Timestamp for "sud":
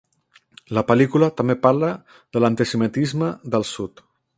3.79-4.09